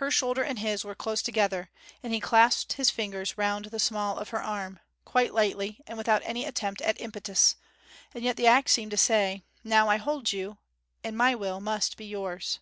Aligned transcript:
Her 0.00 0.10
shoulder 0.10 0.42
and 0.42 0.58
his 0.58 0.86
were 0.86 0.94
close 0.94 1.20
together, 1.20 1.68
and 2.02 2.14
he 2.14 2.18
clasped 2.20 2.72
his 2.72 2.88
fingers 2.88 3.36
round 3.36 3.66
the 3.66 3.78
small 3.78 4.16
of 4.16 4.30
her 4.30 4.42
arm 4.42 4.80
quite 5.04 5.34
lightly, 5.34 5.82
and 5.86 5.98
without 5.98 6.22
any 6.24 6.46
attempt 6.46 6.80
at 6.80 6.98
impetus; 6.98 7.56
yet 8.14 8.38
the 8.38 8.46
act 8.46 8.70
seemed 8.70 8.92
to 8.92 8.96
say, 8.96 9.42
'Now 9.62 9.90
I 9.90 9.98
hold 9.98 10.32
you, 10.32 10.56
and 11.04 11.14
my 11.14 11.34
will 11.34 11.60
must 11.60 11.98
be 11.98 12.06
yours.' 12.06 12.60